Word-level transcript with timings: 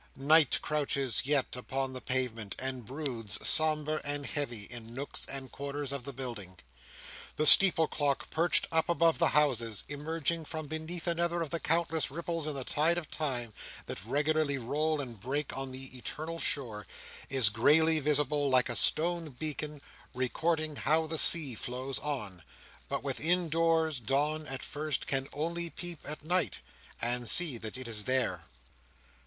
Night 0.15 0.57
crouches 0.63 1.21
yet, 1.27 1.55
upon 1.55 1.93
the 1.93 2.01
pavement, 2.01 2.55
and 2.57 2.87
broods, 2.87 3.37
sombre 3.47 4.01
and 4.03 4.25
heavy, 4.25 4.63
in 4.63 4.95
nooks 4.95 5.27
and 5.27 5.51
corners 5.51 5.91
of 5.91 6.05
the 6.05 6.11
building. 6.11 6.57
The 7.35 7.45
steeple 7.45 7.87
clock, 7.87 8.31
perched 8.31 8.65
up 8.71 8.89
above 8.89 9.19
the 9.19 9.27
houses, 9.27 9.83
emerging 9.87 10.45
from 10.45 10.65
beneath 10.65 11.05
another 11.05 11.43
of 11.43 11.51
the 11.51 11.59
countless 11.59 12.09
ripples 12.09 12.47
in 12.47 12.55
the 12.55 12.63
tide 12.63 12.97
of 12.97 13.11
time 13.11 13.53
that 13.85 14.03
regularly 14.03 14.57
roll 14.57 14.99
and 15.01 15.21
break 15.21 15.55
on 15.55 15.71
the 15.71 15.95
eternal 15.95 16.39
shore, 16.39 16.87
is 17.29 17.49
greyly 17.49 17.99
visible, 17.99 18.49
like 18.49 18.69
a 18.69 18.75
stone 18.75 19.29
beacon, 19.29 19.83
recording 20.15 20.77
how 20.77 21.05
the 21.05 21.19
sea 21.19 21.53
flows 21.53 21.99
on; 21.99 22.41
but 22.89 23.03
within 23.03 23.49
doors, 23.49 23.99
dawn, 23.99 24.47
at 24.47 24.63
first, 24.63 25.05
can 25.05 25.27
only 25.31 25.69
peep 25.69 25.99
at 26.09 26.23
night, 26.23 26.59
and 26.99 27.29
see 27.29 27.59
that 27.59 27.77
it 27.77 27.87
is 27.87 28.05
there. 28.05 28.45